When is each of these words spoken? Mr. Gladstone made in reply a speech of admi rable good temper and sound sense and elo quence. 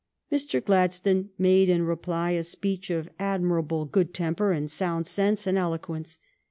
Mr. 0.31 0.65
Gladstone 0.65 1.29
made 1.37 1.69
in 1.69 1.83
reply 1.83 2.31
a 2.31 2.41
speech 2.41 2.89
of 2.89 3.07
admi 3.19 3.61
rable 3.63 3.85
good 3.91 4.15
temper 4.15 4.51
and 4.51 4.71
sound 4.71 5.05
sense 5.05 5.45
and 5.45 5.59
elo 5.59 5.77
quence. 5.77 6.17